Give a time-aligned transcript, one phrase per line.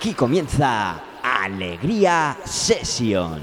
[0.00, 3.42] Aquí comienza Alegría Session.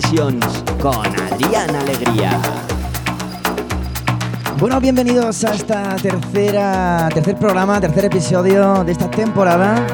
[0.00, 2.40] Sessions con Adrián Alegría.
[4.58, 9.86] Bueno, bienvenidos a esta tercera, tercer programa, tercer episodio de esta temporada.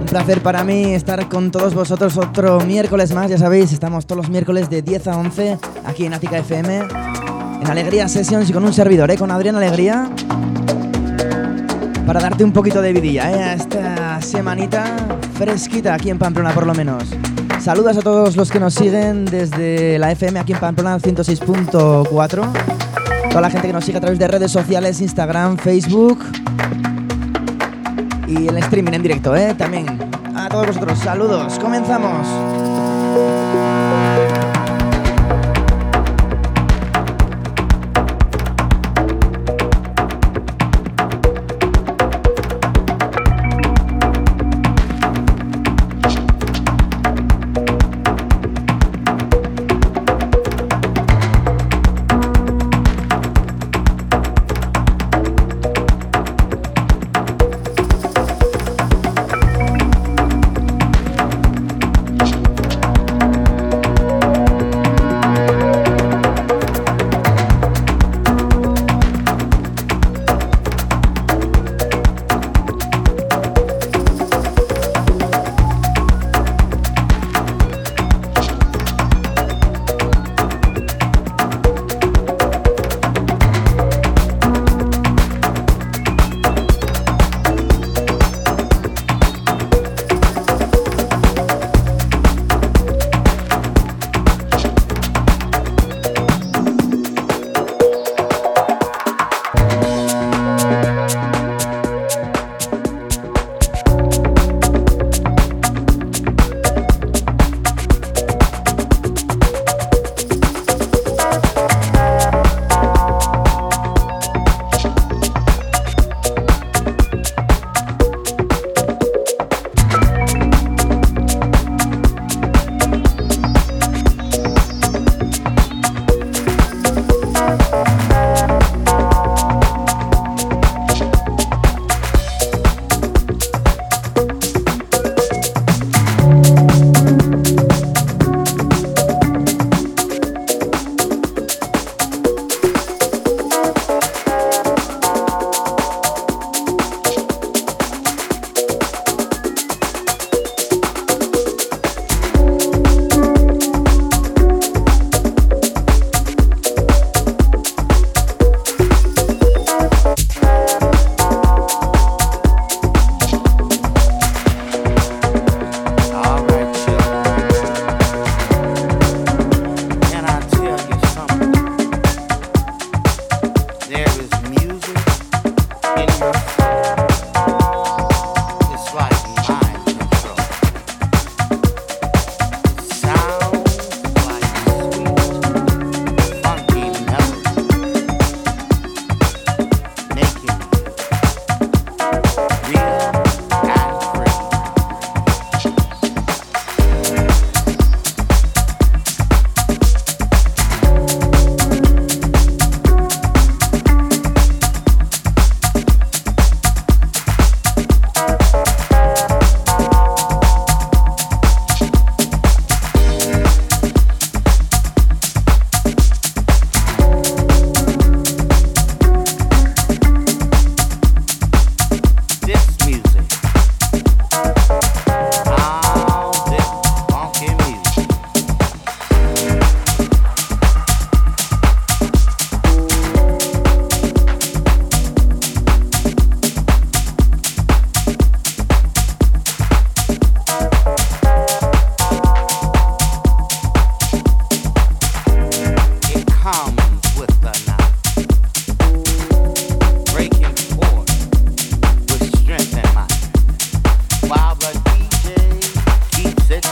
[0.00, 4.18] Un placer para mí estar con todos vosotros otro miércoles más, ya sabéis, estamos todos
[4.18, 6.82] los miércoles de 10 a 11 aquí en Ática FM,
[7.62, 9.16] en Alegría Sessions y con un servidor, ¿eh?
[9.16, 10.10] con Adrián Alegría,
[12.06, 13.56] para darte un poquito de vidilla ¿eh?
[13.56, 14.84] esta semanita
[15.38, 17.04] fresquita aquí en Pamplona por lo menos.
[17.64, 22.52] Saludos a todos los que nos siguen desde la FM aquí en Pamplona 106.4.
[23.30, 26.22] Toda la gente que nos sigue a través de redes sociales, Instagram, Facebook
[28.28, 29.54] y el streaming en directo, ¿eh?
[29.54, 29.86] También
[30.36, 31.58] a todos vosotros, saludos.
[31.58, 32.26] Comenzamos.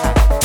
[0.02, 0.41] Thank you.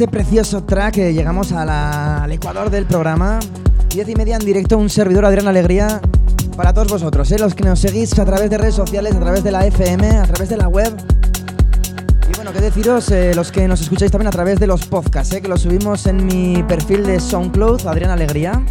[0.00, 3.38] Este precioso track eh, llegamos al ecuador del programa.
[3.90, 6.00] Diez y media en directo, un servidor Adrián Alegría
[6.56, 9.44] para todos vosotros, eh, los que nos seguís a través de redes sociales, a través
[9.44, 10.90] de la FM, a través de la web.
[12.30, 15.34] Y bueno, qué deciros, eh, los que nos escucháis también a través de los podcasts,
[15.34, 18.64] eh, que los subimos en mi perfil de SoundCloud, Adrián Alegría.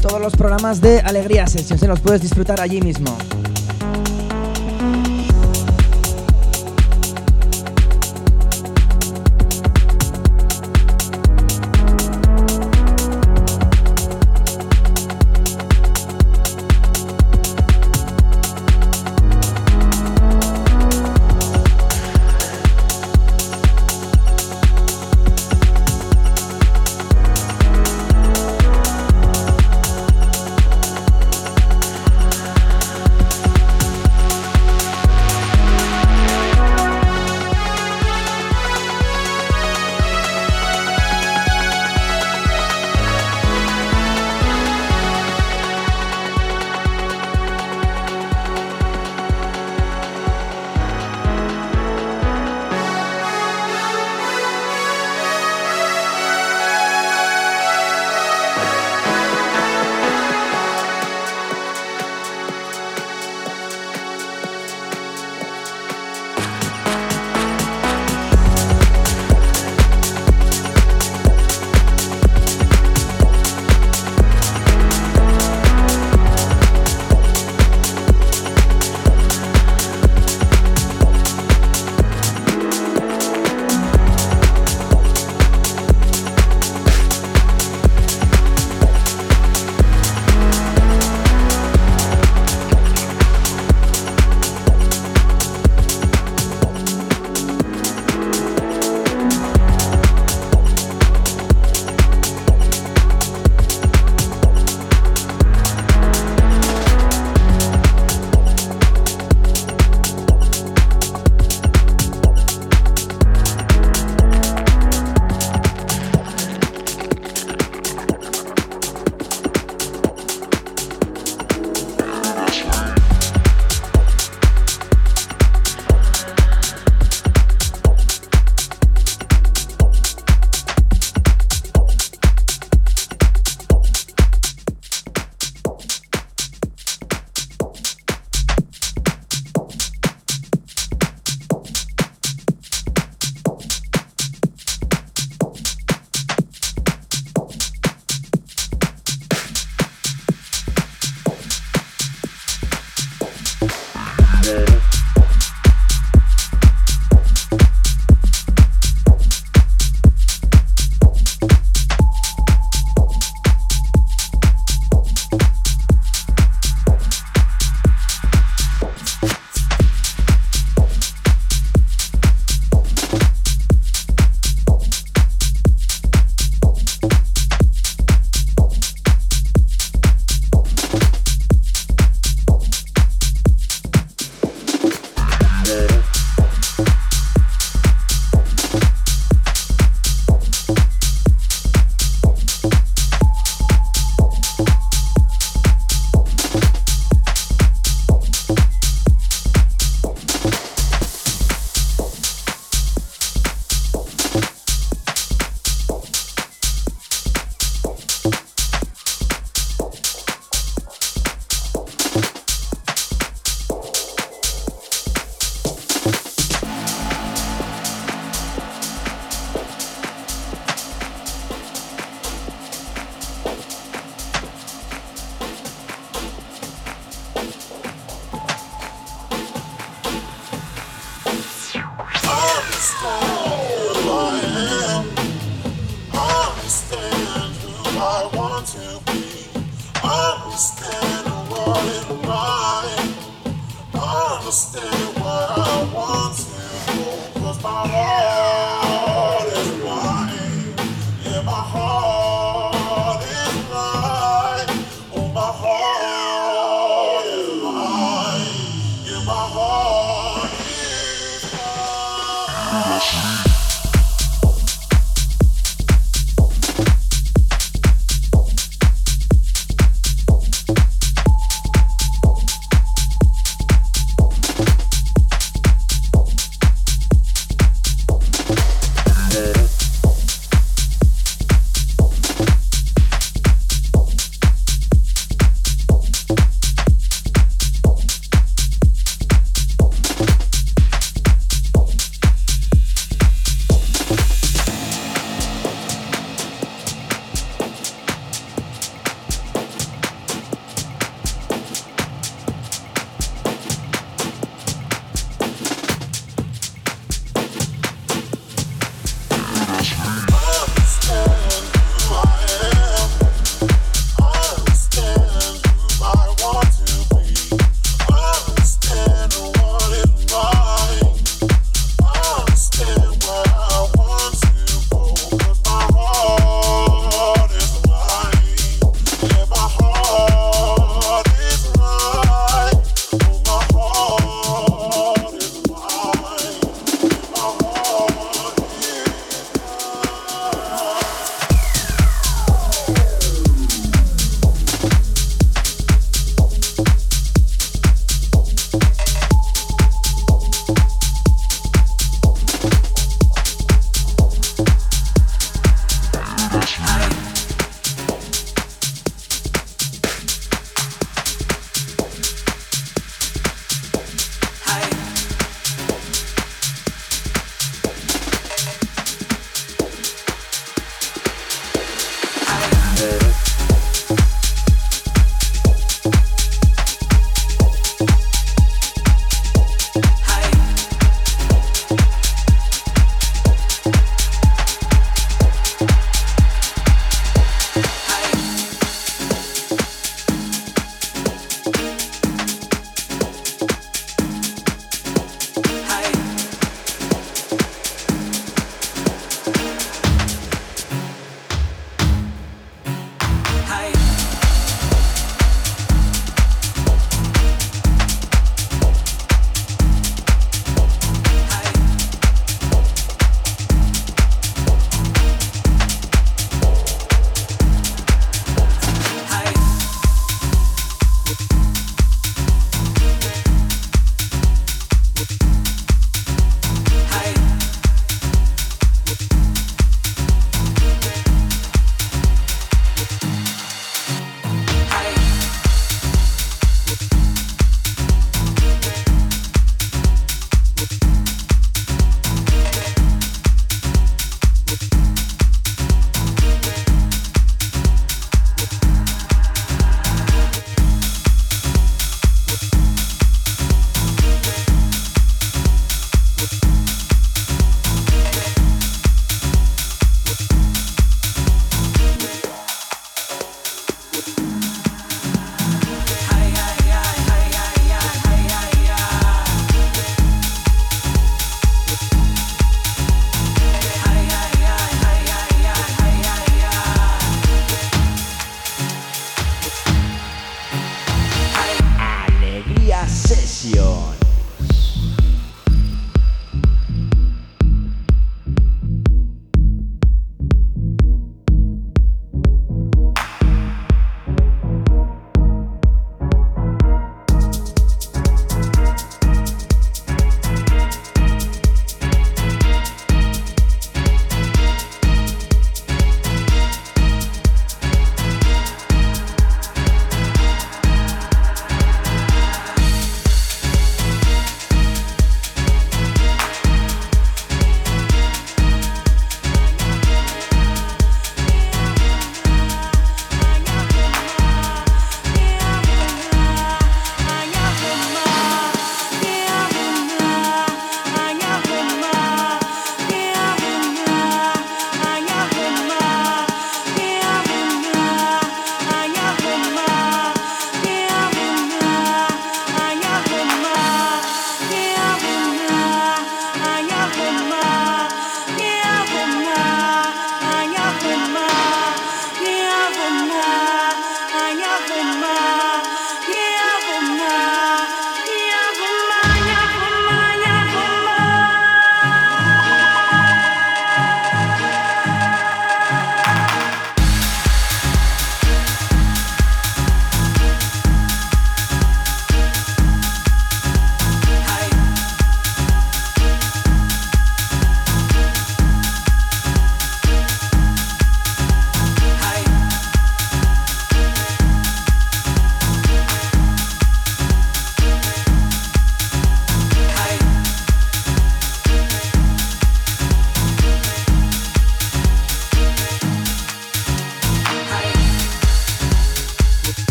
[0.00, 3.18] Todos los programas de Alegría Sessions, los puedes disfrutar allí mismo.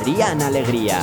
[0.00, 0.98] Adrián Alegría.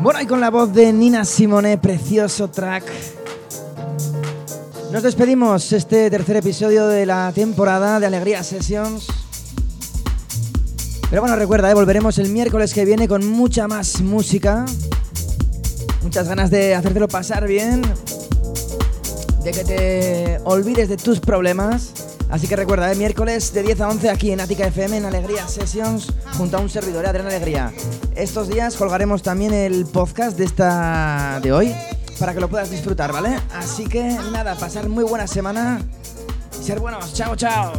[0.00, 2.84] Bueno, y con la voz de Nina Simone, precioso track.
[4.90, 9.06] Nos despedimos este tercer episodio de la temporada de Alegría Sessions.
[11.10, 11.74] Pero bueno, recuerda, ¿eh?
[11.74, 14.64] volveremos el miércoles que viene con mucha más música.
[16.02, 17.82] Muchas ganas de hacértelo pasar bien.
[19.46, 21.92] De que te olvides de tus problemas.
[22.30, 22.96] Así que recuerda, ¿eh?
[22.96, 26.68] miércoles de 10 a 11 aquí en Ática FM en Alegría Sessions junto a un
[26.68, 27.08] servidor, ¿eh?
[27.10, 27.72] Adrián Alegría.
[28.16, 31.72] Estos días colgaremos también el podcast de esta de hoy
[32.18, 33.38] para que lo puedas disfrutar, ¿vale?
[33.54, 35.80] Así que nada, pasar muy buena semana
[36.60, 37.14] y ser buenos.
[37.14, 37.72] Chao, chao.